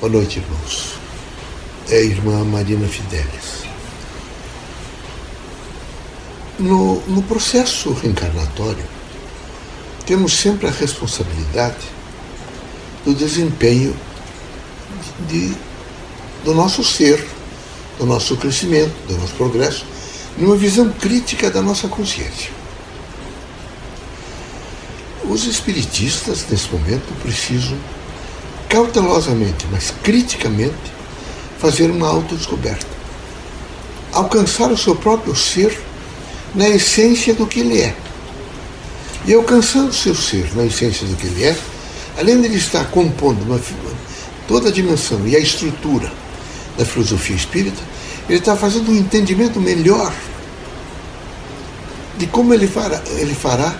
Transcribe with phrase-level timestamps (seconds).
[0.00, 0.94] Boa noite, irmãos.
[1.88, 3.62] É a irmã Marina Fidelis.
[6.58, 8.84] No, no processo reencarnatório,
[10.04, 11.86] temos sempre a responsabilidade
[13.04, 13.94] do desempenho
[15.28, 15.54] de,
[16.44, 17.24] do nosso ser,
[17.96, 19.86] do nosso crescimento, do nosso progresso,
[20.36, 22.50] numa visão crítica da nossa consciência.
[25.24, 27.78] Os espiritistas, nesse momento, precisam
[28.68, 30.94] cautelosamente, mas criticamente,
[31.58, 32.86] fazer uma autodescoberta.
[34.12, 35.80] Alcançar o seu próprio ser
[36.54, 37.94] na essência do que ele é.
[39.26, 41.56] E alcançando o seu ser na essência do que ele é,
[42.18, 43.60] além de ele estar compondo uma,
[44.46, 46.12] toda a dimensão e a estrutura
[46.76, 47.82] da filosofia espírita,
[48.28, 50.12] ele está fazendo um entendimento melhor
[52.16, 53.74] de como ele fará, ele fará,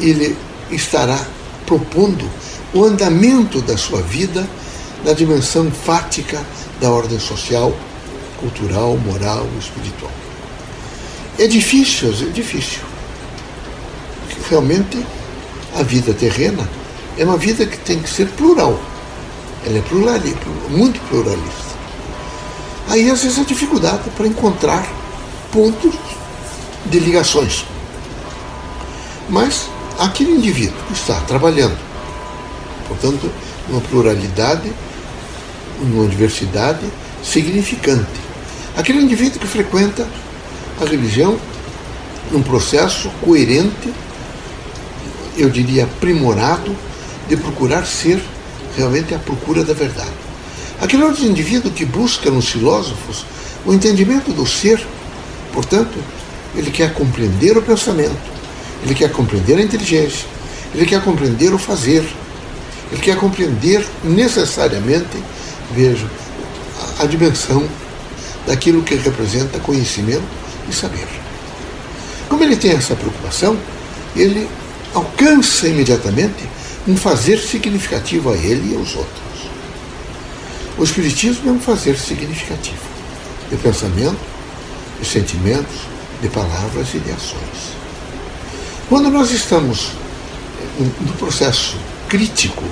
[0.00, 0.36] ele
[0.70, 1.18] estará
[1.64, 2.28] propondo
[2.74, 4.46] o andamento da sua vida
[5.04, 6.44] na dimensão fática
[6.80, 7.72] da ordem social,
[8.40, 10.10] cultural, moral, espiritual.
[11.38, 12.82] É difícil, é difícil.
[14.50, 15.06] Realmente,
[15.76, 16.68] a vida terrena
[17.16, 18.78] é uma vida que tem que ser plural.
[19.64, 21.74] Ela é pluralista, muito pluralista.
[22.88, 24.86] Aí, às vezes, a dificuldade para encontrar
[25.52, 25.94] pontos
[26.86, 27.64] de ligações.
[29.28, 31.83] Mas aquele indivíduo que está trabalhando
[32.88, 33.30] Portanto,
[33.68, 34.72] uma pluralidade,
[35.80, 36.86] uma diversidade
[37.22, 38.24] significante.
[38.76, 40.06] Aquele indivíduo que frequenta
[40.80, 41.38] a religião
[42.30, 43.92] num processo coerente,
[45.36, 46.74] eu diria aprimorado,
[47.28, 48.22] de procurar ser
[48.76, 50.12] realmente a procura da verdade.
[50.80, 53.24] Aquele outro indivíduo que busca nos filósofos
[53.64, 54.84] o entendimento do ser,
[55.52, 55.98] portanto,
[56.54, 58.16] ele quer compreender o pensamento,
[58.84, 60.26] ele quer compreender a inteligência,
[60.74, 62.04] ele quer compreender o fazer,
[62.94, 65.18] ele quer compreender necessariamente,
[65.72, 66.08] vejo,
[67.00, 67.68] a dimensão
[68.46, 70.22] daquilo que representa conhecimento
[70.68, 71.08] e saber.
[72.28, 73.58] Como ele tem essa preocupação,
[74.14, 74.48] ele
[74.94, 76.48] alcança imediatamente
[76.86, 79.24] um fazer significativo a ele e aos outros.
[80.78, 82.94] O Espiritismo é um fazer significativo
[83.50, 84.18] de pensamento,
[85.00, 85.80] de sentimentos,
[86.22, 87.74] de palavras e de ações.
[88.88, 89.90] Quando nós estamos
[90.78, 91.76] no processo
[92.14, 92.62] crítico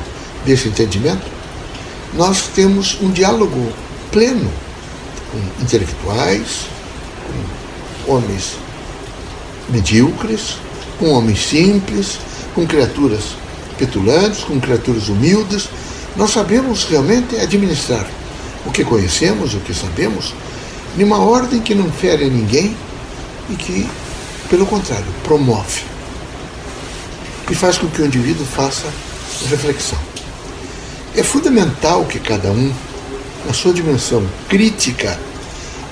[0.47, 1.26] desse entendimento,
[2.14, 3.72] nós temos um diálogo
[4.12, 4.48] pleno
[5.32, 6.69] com intelectuais,
[8.06, 8.53] com homens
[9.69, 10.58] medíocres,
[10.97, 12.20] com homens simples,
[12.54, 13.34] com criaturas
[13.76, 15.69] petulantes, com criaturas humildes.
[16.14, 18.09] Nós sabemos realmente administrar
[18.64, 20.34] o que conhecemos, o que sabemos,
[20.97, 22.76] numa ordem que não fere ninguém
[23.50, 23.91] e que,
[24.48, 25.82] pelo contrário, promove
[27.50, 28.86] e faz com que o indivíduo faça
[29.48, 29.98] reflexão.
[31.15, 32.72] É fundamental que cada um,
[33.47, 35.19] na sua dimensão crítica,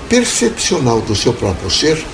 [0.09, 2.05] percepcional do seu próprio ser,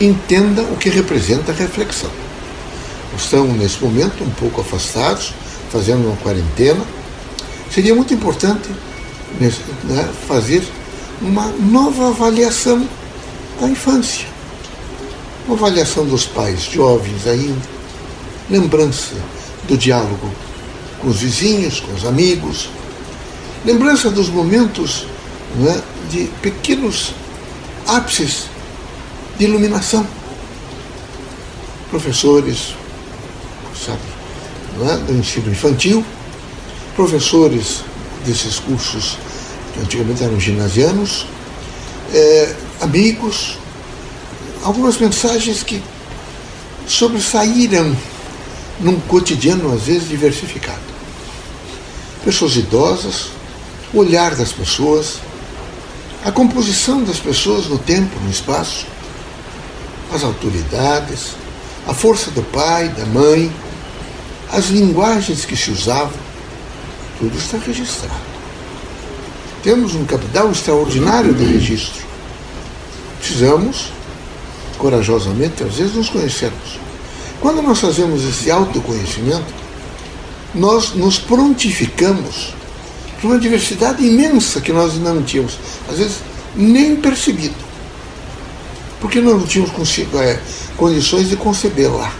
[0.00, 2.10] entenda o que representa a reflexão.
[3.16, 5.32] Estão, nesse momento, um pouco afastados,
[5.70, 6.84] fazendo uma quarentena.
[7.70, 8.68] Seria muito importante
[9.40, 10.66] né, fazer
[11.20, 12.86] uma nova avaliação
[13.60, 14.26] da infância.
[15.46, 17.62] Uma avaliação dos pais jovens ainda,
[18.50, 19.14] lembrança
[19.68, 20.30] do diálogo
[21.00, 22.68] com os vizinhos, com os amigos,
[23.64, 25.06] lembrança dos momentos
[25.66, 27.12] é, de pequenos
[27.86, 28.44] ápices
[29.38, 30.06] de iluminação.
[31.90, 32.74] Professores,
[33.84, 34.00] sabe,
[34.82, 36.04] é, do ensino infantil,
[36.94, 37.82] professores
[38.24, 39.18] desses cursos
[39.74, 41.26] que antigamente eram ginasianos,
[42.12, 43.58] é, amigos,
[44.62, 45.82] algumas mensagens que
[46.86, 47.94] sobressaíram
[48.80, 50.80] num cotidiano às vezes diversificado.
[52.24, 53.28] Pessoas idosas,
[53.92, 55.18] o olhar das pessoas,
[56.24, 58.86] a composição das pessoas no tempo, no espaço,
[60.12, 61.36] as autoridades,
[61.86, 63.50] a força do pai, da mãe,
[64.52, 66.18] as linguagens que se usavam,
[67.18, 68.26] tudo está registrado.
[69.62, 72.04] Temos um capital extraordinário de registro.
[73.18, 73.92] Precisamos,
[74.78, 76.85] corajosamente, às vezes, nos conhecermos
[77.46, 79.54] quando nós fazemos esse autoconhecimento,
[80.52, 82.52] nós nos prontificamos
[83.20, 85.56] para uma diversidade imensa que nós ainda não tínhamos,
[85.88, 86.16] às vezes
[86.56, 87.54] nem percebido,
[89.00, 89.70] porque nós não tínhamos
[90.14, 90.40] é,
[90.76, 92.12] condições de concebê-la.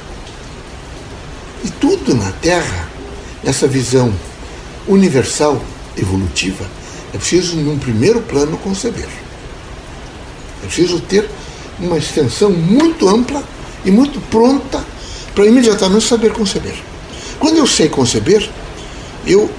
[1.64, 2.88] E tudo na Terra,
[3.42, 4.14] nessa visão
[4.86, 5.60] universal,
[5.98, 6.64] evolutiva,
[7.12, 9.08] é preciso, num primeiro plano, conceber.
[10.62, 11.28] É preciso ter
[11.80, 13.42] uma extensão muito ampla
[13.84, 14.94] e muito pronta
[15.36, 16.74] para imediatamente saber conceber.
[17.38, 18.48] Quando eu sei conceber,
[19.26, 19.50] eu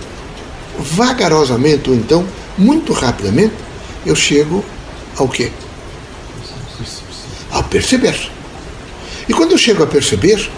[0.79, 2.25] vagarosamente, ou então
[2.57, 3.53] muito rapidamente,
[4.03, 4.65] eu chego
[5.15, 5.51] ao quê?
[7.51, 8.17] A perceber.
[9.29, 10.49] E quando eu chego a perceber,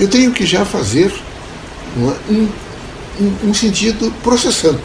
[0.00, 1.12] eu tenho que já fazer
[1.96, 2.48] um,
[3.20, 4.82] um, um sentido processante.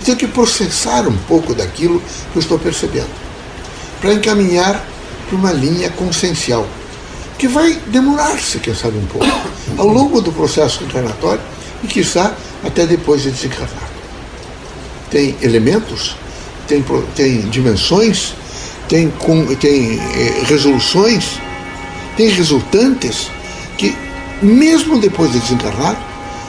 [0.00, 3.10] Eu tenho que processar um pouco daquilo que eu estou percebendo,
[4.00, 4.84] para encaminhar
[5.28, 6.66] para uma linha consciencial,
[7.40, 9.26] que vai demorar-se, quem sabe, um pouco,
[9.78, 11.40] ao longo do processo encarnatório
[11.82, 13.88] e, quiçá, até depois de desencarnar.
[15.10, 16.16] Tem elementos,
[16.68, 16.84] tem,
[17.16, 18.34] tem dimensões,
[18.90, 19.10] tem,
[19.58, 21.40] tem eh, resoluções,
[22.14, 23.30] tem resultantes
[23.78, 23.96] que,
[24.42, 25.98] mesmo depois de desencarnado,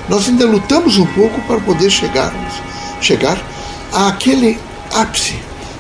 [0.10, 2.56] nós ainda lutamos um pouco para poder chegarmos,
[3.00, 3.42] chegar
[3.94, 4.60] àquele
[4.92, 5.36] ápice,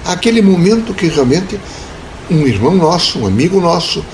[0.05, 1.59] àquele momento que realmente
[2.29, 4.05] um irmão nosso, um amigo nosso,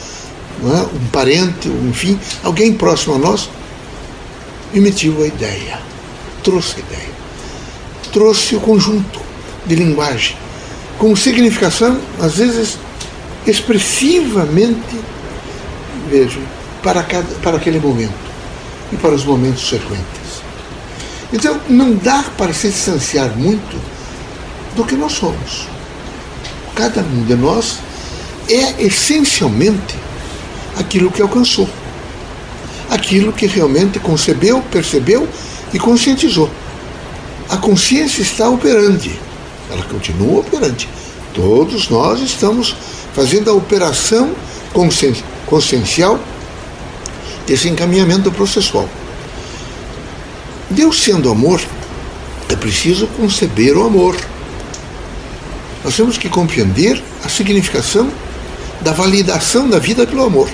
[0.63, 0.95] é?
[0.95, 3.49] um parente, enfim, alguém próximo a nós,
[4.73, 5.79] emitiu a ideia,
[6.43, 7.09] trouxe a ideia,
[8.11, 9.19] trouxe o conjunto
[9.65, 10.35] de linguagem,
[10.97, 12.77] com significação, às vezes,
[13.45, 14.99] expressivamente,
[16.09, 16.39] vejo,
[16.81, 18.13] para, cada, para aquele momento
[18.91, 20.41] e para os momentos sequentes.
[21.31, 23.79] Então, não dá para se distanciar muito
[24.75, 25.67] do que nós somos.
[26.73, 27.79] Cada um de nós
[28.49, 30.06] é essencialmente
[30.77, 31.67] aquilo que alcançou,
[32.89, 35.27] aquilo que realmente concebeu, percebeu
[35.73, 36.49] e conscientizou.
[37.49, 39.19] A consciência está operante,
[39.69, 40.87] ela continua operante.
[41.33, 42.75] Todos nós estamos
[43.13, 44.33] fazendo a operação
[45.45, 46.19] consciencial
[47.45, 48.87] desse encaminhamento processual.
[50.69, 51.61] Deus sendo amor,
[52.49, 54.15] é preciso conceber o amor.
[55.83, 58.11] Nós temos que compreender a significação
[58.81, 60.49] da validação da vida pelo amor.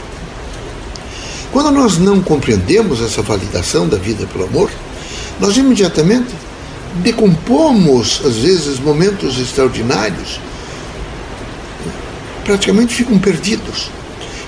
[1.54, 4.72] Quando nós não compreendemos essa validação da vida pelo amor,
[5.40, 6.34] nós imediatamente
[6.96, 10.40] decompomos, às vezes, momentos extraordinários,
[12.44, 13.92] praticamente ficam perdidos.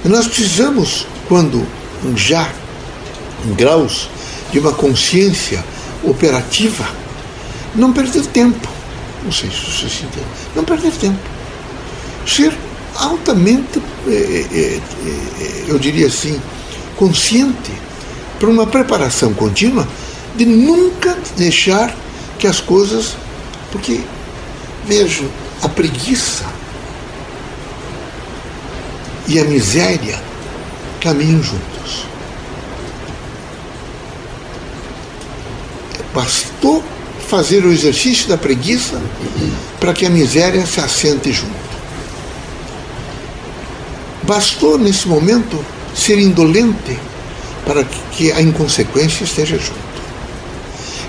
[0.04, 1.64] E nós precisamos, quando
[2.16, 2.52] já
[3.46, 4.10] em graus
[4.52, 5.64] de uma consciência
[6.04, 6.90] operativa,
[7.76, 8.68] não perder tempo.
[9.24, 10.26] Não sei se você se entende.
[10.56, 11.20] Não perder tempo.
[12.26, 12.52] Ser
[12.96, 16.42] altamente, eh, eh, eh, eu diria assim,
[16.96, 17.72] consciente
[18.40, 19.88] para uma preparação contínua
[20.36, 21.96] de nunca deixar
[22.38, 23.16] que as coisas.
[23.72, 24.02] Porque,
[24.86, 25.30] vejo,
[25.62, 26.46] a preguiça
[29.28, 30.22] e a miséria
[31.02, 32.06] caminham juntos.
[36.14, 36.84] Bastou
[37.28, 39.02] fazer o exercício da preguiça
[39.80, 41.54] para que a miséria se assente junto.
[44.24, 45.64] Bastou, nesse momento,
[45.96, 47.00] ser indolente
[47.66, 49.86] para que a inconsequência esteja junto.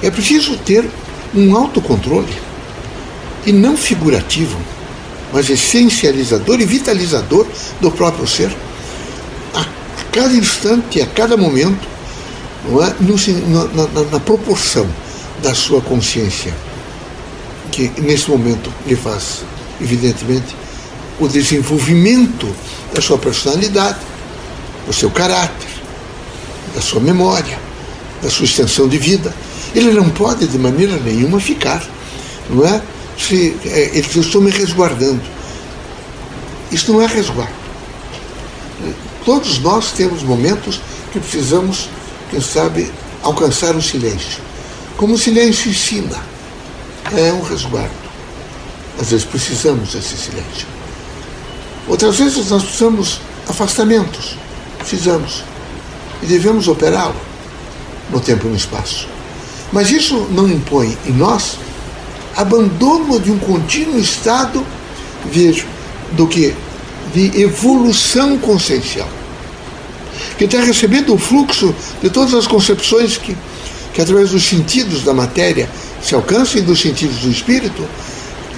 [0.03, 0.89] É preciso ter
[1.35, 2.33] um autocontrole,
[3.45, 4.59] e não figurativo,
[5.33, 7.47] mas essencializador e vitalizador
[7.81, 8.55] do próprio ser,
[9.55, 9.65] a
[10.11, 11.87] cada instante, a cada momento,
[12.67, 12.95] é?
[13.49, 14.87] Na, na, na proporção
[15.43, 16.53] da sua consciência,
[17.71, 19.45] que nesse momento lhe faz,
[19.81, 20.57] evidentemente,
[21.21, 22.53] o desenvolvimento
[22.93, 23.99] da sua personalidade,
[24.87, 25.69] do seu caráter,
[26.75, 27.59] da sua memória,
[28.23, 29.35] da sua extensão de vida.
[29.75, 31.85] Ele não pode de maneira nenhuma ficar,
[32.49, 32.81] não é?
[33.19, 35.23] Se, é, ele diz, eu estou me resguardando.
[36.71, 37.67] Isso não é resguardo.
[39.25, 40.81] Todos nós temos momentos
[41.13, 41.89] que precisamos,
[42.31, 42.91] quem sabe,
[43.23, 44.41] alcançar o silêncio.
[44.97, 46.17] Como o silêncio ensina,
[47.13, 47.91] é um resguardo.
[49.01, 50.67] Às vezes precisamos desse silêncio.
[51.89, 54.37] Outras vezes nós precisamos afastamentos,
[54.87, 55.43] precisamos,
[56.23, 57.17] e devemos operá-lo
[58.11, 59.09] no tempo e no espaço.
[59.73, 61.59] Mas isso não impõe em nós
[62.37, 64.65] abandono de um contínuo estado,
[65.25, 65.67] vejo,
[66.13, 66.55] do que?
[67.13, 69.09] De evolução consciencial.
[70.39, 73.37] Que está recebendo o fluxo de todas as concepções que,
[73.93, 75.69] que através dos sentidos da matéria
[76.01, 77.83] se alcançam e dos sentidos do espírito,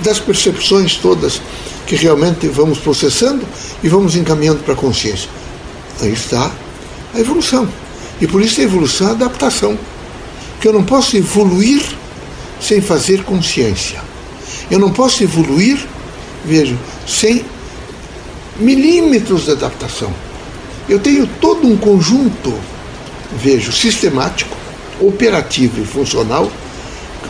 [0.03, 1.41] das percepções todas
[1.87, 3.47] que realmente vamos processando
[3.83, 5.31] e vamos encaminhando para a consciência.
[6.01, 6.51] Aí está
[7.15, 7.69] a evolução.
[8.21, 9.79] E por isso a evolução é a adaptação.
[10.53, 11.83] Porque eu não posso evoluir
[12.61, 14.01] sem fazer consciência.
[14.71, 15.79] Eu não posso evoluir,
[16.45, 16.77] vejo,
[17.07, 17.45] sem
[18.59, 20.13] milímetros de adaptação.
[20.89, 22.53] Eu tenho todo um conjunto,
[23.37, 24.57] vejo, sistemático,
[25.01, 26.51] operativo e funcional,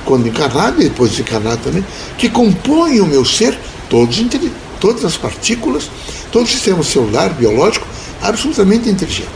[0.04, 1.84] quando encarnado e depois desencarnado também,
[2.16, 3.58] que compõe o meu ser
[3.90, 4.18] todos,
[4.80, 5.90] todas as partículas,
[6.32, 7.87] todo o sistema celular, biológico,
[8.22, 9.28] absolutamente inteligente.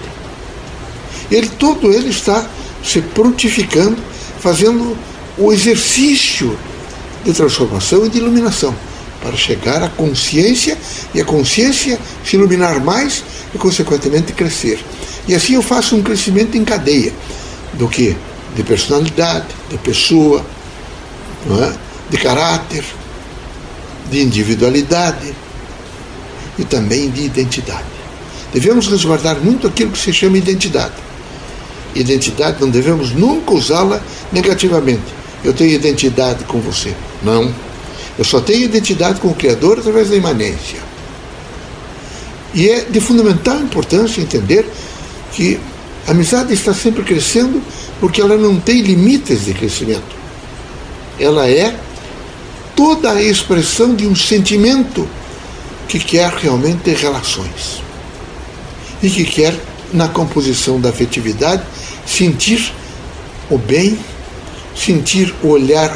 [1.31, 2.49] Ele, todo ele está
[2.85, 3.97] se prontificando,
[4.39, 4.97] fazendo
[5.39, 6.59] o exercício
[7.25, 8.75] de transformação e de iluminação
[9.23, 10.77] para chegar à consciência
[11.15, 13.23] e a consciência se iluminar mais
[13.55, 14.85] e, consequentemente, crescer.
[15.29, 17.13] E assim eu faço um crescimento em cadeia
[17.75, 18.17] do que?
[18.57, 20.45] De personalidade, de pessoa,
[21.47, 21.73] é?
[22.11, 22.85] de caráter,
[24.11, 25.33] de individualidade
[26.59, 27.92] e também de identidade.
[28.53, 30.95] Devemos resguardar muito aquilo que se chama identidade.
[31.95, 35.03] Identidade não devemos nunca usá-la negativamente.
[35.43, 36.95] Eu tenho identidade com você.
[37.23, 37.53] Não.
[38.19, 40.79] Eu só tenho identidade com o Criador através da imanência.
[42.55, 44.67] E é de fundamental importância entender
[45.33, 45.59] que
[46.07, 47.63] a amizade está sempre crescendo
[48.01, 50.15] porque ela não tem limites de crescimento.
[51.19, 51.75] Ela é
[52.77, 55.09] toda a expressão de um sentimento
[55.89, 57.83] que quer realmente relações
[59.03, 59.55] e que quer,
[59.93, 61.63] na composição da afetividade,
[62.07, 62.73] sentir
[63.51, 63.99] o bem,
[64.75, 65.95] sentir o olhar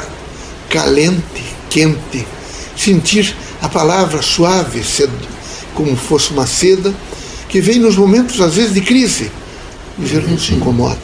[0.69, 2.27] calente, quente,
[2.75, 4.83] sentir a palavra suave,
[5.73, 6.93] como fosse uma seda,
[7.49, 9.31] que vem nos momentos, às vezes, de crise.
[9.97, 10.99] Dizer, não se incomode,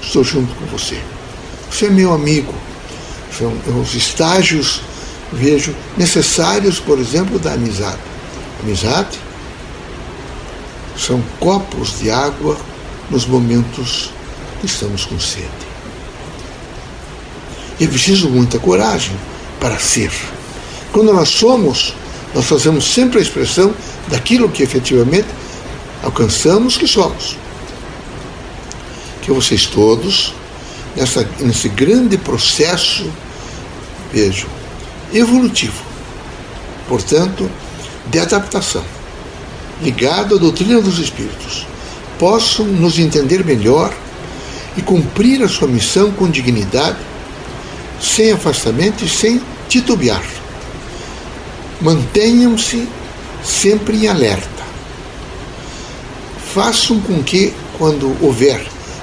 [0.00, 0.98] estou junto com você.
[1.70, 2.54] Você é meu amigo.
[3.36, 4.80] São os estágios,
[5.32, 7.98] vejo, necessários, por exemplo, da amizade.
[8.62, 9.18] Amizade
[11.00, 12.56] são copos de água
[13.10, 14.10] nos momentos
[14.60, 15.48] que estamos com sede.
[17.78, 19.16] E é preciso muita coragem
[19.58, 20.12] para ser.
[20.92, 21.94] Quando nós somos,
[22.34, 23.74] nós fazemos sempre a expressão
[24.08, 25.28] daquilo que efetivamente
[26.02, 27.36] alcançamos que somos.
[29.22, 30.34] Que vocês todos,
[30.94, 33.10] nessa, nesse grande processo,
[34.12, 34.46] vejo,
[35.12, 35.82] evolutivo,
[36.86, 37.50] portanto,
[38.06, 38.84] de adaptação,
[39.82, 41.66] ligado à doutrina dos Espíritos,
[42.18, 43.94] possam nos entender melhor
[44.76, 46.98] e cumprir a sua missão com dignidade,
[48.00, 50.24] sem afastamento e sem titubear.
[51.80, 52.86] Mantenham-se
[53.42, 54.48] sempre em alerta.
[56.54, 58.60] Façam com que, quando houver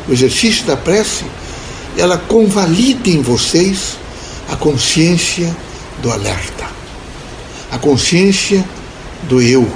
[0.07, 1.25] o exercício da prece,
[1.97, 3.97] ela convalide em vocês
[4.49, 5.55] a consciência
[6.01, 6.65] do alerta,
[7.71, 8.63] a consciência
[9.23, 9.67] do eu,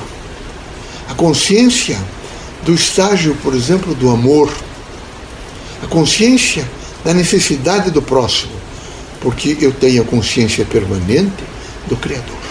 [1.21, 1.99] consciência
[2.63, 4.51] do estágio, por exemplo, do amor,
[5.83, 6.67] a consciência
[7.05, 8.53] da necessidade do próximo,
[9.21, 11.43] porque eu tenho a consciência permanente
[11.87, 12.41] do Criador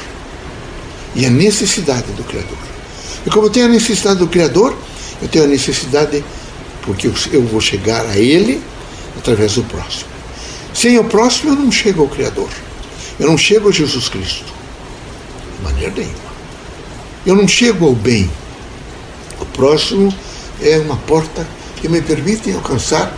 [1.16, 2.58] e a necessidade do Criador.
[3.26, 4.78] E como eu tenho a necessidade do Criador,
[5.20, 6.24] eu tenho a necessidade,
[6.82, 8.62] porque eu vou chegar a Ele
[9.18, 10.10] através do próximo.
[10.72, 12.48] Sem o próximo, eu não chego ao Criador.
[13.18, 14.44] Eu não chego a Jesus Cristo.
[15.58, 16.30] De maneira nenhuma.
[17.26, 18.30] Eu não chego ao bem.
[19.40, 20.14] O próximo
[20.60, 21.46] é uma porta
[21.80, 23.16] que me permite alcançar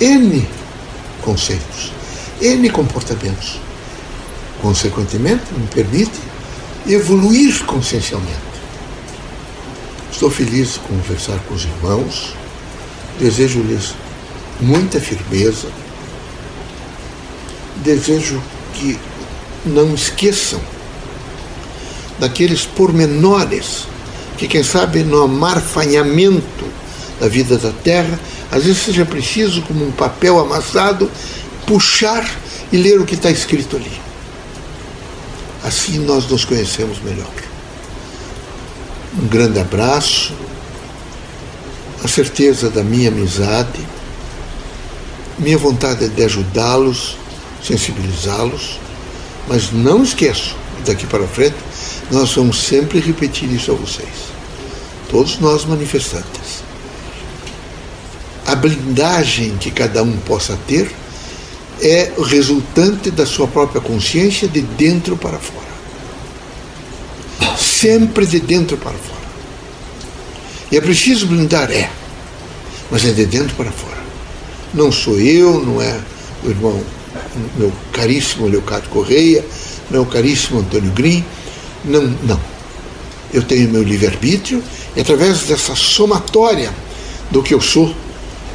[0.00, 0.46] N
[1.22, 1.92] conceitos,
[2.40, 3.60] N comportamentos.
[4.60, 6.18] Consequentemente, me permite
[6.86, 8.52] evoluir consciencialmente.
[10.10, 12.34] Estou feliz de conversar com os irmãos,
[13.18, 13.94] desejo-lhes
[14.60, 15.68] muita firmeza,
[17.76, 18.40] desejo
[18.74, 18.98] que
[19.64, 20.60] não esqueçam
[22.18, 23.86] daqueles pormenores
[24.36, 26.64] que, quem sabe, no amarfanhamento
[27.20, 28.18] da vida da terra,
[28.50, 31.10] às vezes seja preciso, como um papel amassado,
[31.66, 32.28] puxar
[32.72, 34.00] e ler o que está escrito ali.
[35.64, 37.30] Assim nós nos conhecemos melhor.
[39.16, 40.32] Um grande abraço,
[42.02, 43.78] a certeza da minha amizade,
[45.38, 47.16] minha vontade é de ajudá-los,
[47.62, 48.78] sensibilizá-los,
[49.48, 51.56] mas não esqueço, daqui para frente,
[52.12, 54.30] nós vamos sempre repetir isso a vocês.
[55.10, 56.62] Todos nós manifestantes.
[58.46, 60.92] A blindagem que cada um possa ter
[61.80, 65.72] é resultante da sua própria consciência de dentro para fora.
[67.56, 69.22] Sempre de dentro para fora.
[70.70, 71.70] E é preciso blindar?
[71.70, 71.90] É.
[72.90, 74.02] Mas é de dentro para fora.
[74.74, 75.98] Não sou eu, não é
[76.44, 76.78] o irmão,
[77.56, 79.42] meu caríssimo Leocádio Correia,
[79.90, 81.24] meu caríssimo Antônio Green.
[81.84, 82.40] Não, não.
[83.32, 84.62] Eu tenho meu livre-arbítrio
[84.94, 86.72] e através dessa somatória
[87.30, 87.94] do que eu sou,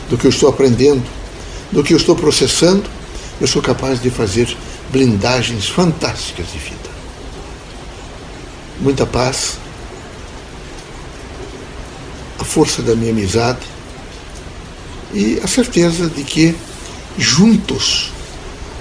[0.10, 1.04] do que eu estou aprendendo,
[1.72, 2.84] do que eu estou processando,
[3.42, 4.56] eu sou capaz de fazer
[4.92, 6.78] blindagens fantásticas de vida.
[8.80, 9.58] Muita paz,
[12.40, 13.66] a força da minha amizade
[15.14, 16.56] e a certeza de que
[17.18, 18.12] juntos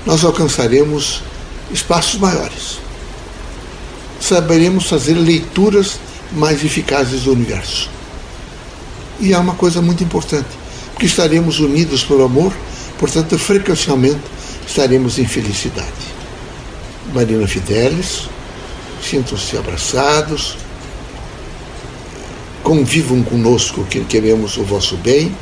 [0.05, 1.23] nós alcançaremos
[1.73, 2.86] espaços maiores.
[4.27, 6.01] Saberemos fazer leituras
[6.33, 7.89] mais eficazes do universo.
[9.21, 10.49] E há uma coisa muito importante,
[10.93, 12.53] porque estaremos unidos pelo amor,
[12.99, 14.19] portanto, frequencialmente
[14.67, 15.93] estaremos em felicidade.
[17.15, 18.29] Marina Fidelis,
[19.01, 20.57] sintam-se abraçados,
[22.65, 25.33] convivam conosco que queremos o vosso bem,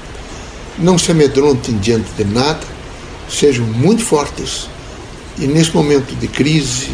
[0.79, 2.67] não se amedrontem diante de nada,
[3.31, 4.69] sejam muito fortes
[5.39, 6.91] e nesse momento de crise,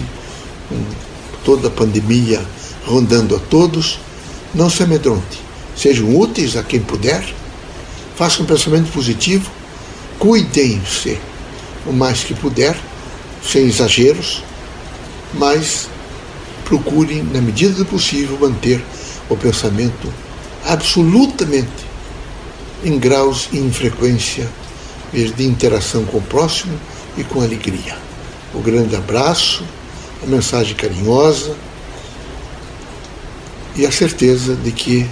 [1.44, 2.40] toda a pandemia
[2.87, 4.00] rondando a todos,
[4.54, 5.40] não se amedronte.
[5.76, 7.25] Sejam úteis a quem puder,
[8.16, 9.50] façam um pensamento positivo,
[10.18, 11.18] cuidem-se
[11.87, 12.76] o mais que puder,
[13.42, 14.42] sem exageros,
[15.35, 15.88] mas
[16.64, 18.82] procurem, na medida do possível, manter
[19.28, 20.12] o pensamento
[20.66, 21.90] absolutamente
[22.85, 24.49] em graus e em frequência
[25.12, 26.78] de interação com o próximo
[27.16, 27.97] e com alegria.
[28.54, 29.64] O grande abraço,
[30.22, 31.56] a mensagem carinhosa
[33.76, 35.08] e a certeza de que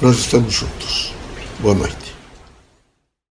[0.00, 1.12] nós estamos juntos.
[1.60, 2.09] Boa noite.